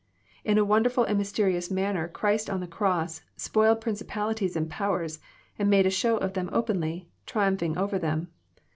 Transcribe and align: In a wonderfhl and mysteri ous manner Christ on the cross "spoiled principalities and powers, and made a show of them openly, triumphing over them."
In 0.43 0.57
a 0.57 0.65
wonderfhl 0.65 1.05
and 1.07 1.19
mysteri 1.21 1.55
ous 1.55 1.69
manner 1.69 2.07
Christ 2.07 2.49
on 2.49 2.59
the 2.59 2.65
cross 2.65 3.21
"spoiled 3.37 3.81
principalities 3.81 4.55
and 4.55 4.67
powers, 4.67 5.19
and 5.59 5.69
made 5.69 5.85
a 5.85 5.91
show 5.91 6.17
of 6.17 6.33
them 6.33 6.49
openly, 6.51 7.07
triumphing 7.27 7.77
over 7.77 7.99
them." 7.99 8.29